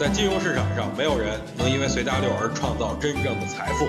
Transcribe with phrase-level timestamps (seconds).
[0.00, 3.86] 在金融市场上，没有人能因为随大流而创造真正的财富。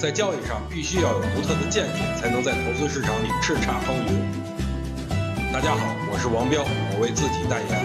[0.00, 5.52] 在交易上，必须要有独特的见解，才能在投资市场里叱咤风云。
[5.52, 7.78] 大家好，我是王彪，我为自己代言。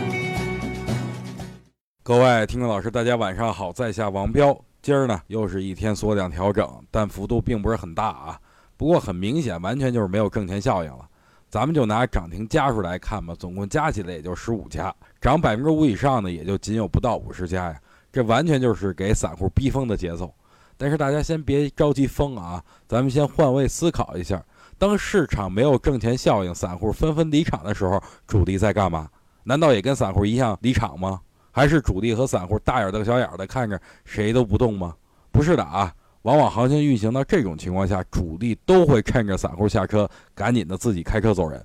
[2.04, 4.58] 各位听众老师，大家晚上好，在下王彪。
[4.82, 8.40] 今儿呢，又是一天缩量调整，但幅度并不是很大啊。
[8.78, 11.06] 不过很明显，完全就是没有挣钱效应了。
[11.50, 17.80] 咱们就拿涨停家数来看吧，总共加起来也就十五家，涨百分之五以上的也就仅有不到五十家呀。
[18.12, 20.34] 这完全就是给散户逼疯的节奏。
[20.78, 24.44] 但是大家先别着急疯啊，咱们先换位思考一下：
[24.78, 29.10] 当市场没有挣钱效应，散户纷纷离场的时候，主力在干嘛？
[29.44, 31.22] 难道也跟散户一样离场吗？
[31.52, 34.94] 还是主力和散户大眼瞪小眼的看着谁都不动吗？
[35.32, 35.94] 不是的啊。
[36.26, 41.64] 往往行情运行到这种情况下，主力都会趁着散户下车，赶紧的自己开车走人。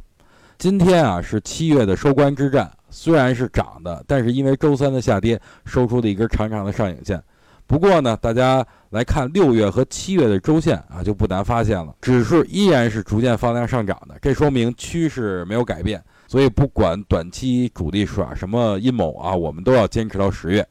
[0.59, 7.23] 今天啊是七月的收官之战，虽然是涨的，但是因为周三的下跌，收出了一根长长的上影线。
[7.67, 16.05] 不过呢，大家来看六月和七月的周线啊，就不难发现了，指数依然是逐渐放量上涨的，这说明趋势没有改变。
[16.29, 20.69] 所以不管短期主力耍什么阴谋啊，我们都要坚持到十月。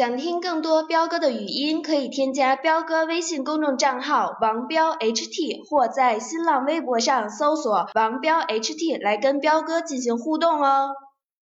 [0.00, 10.94] 想听更多彪哥的语音，可以添加彪哥微信公众账号王彪 HT，或在新浪微博上搜索王彪 HT 来跟彪哥进行互动哦。